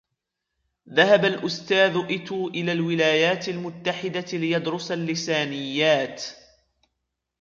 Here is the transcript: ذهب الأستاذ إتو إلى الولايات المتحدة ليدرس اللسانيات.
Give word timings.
ذهب 0.89 1.25
الأستاذ 1.25 1.97
إتو 2.11 2.47
إلى 2.47 2.71
الولايات 2.71 3.49
المتحدة 3.49 4.25
ليدرس 4.37 4.91
اللسانيات. 4.91 6.23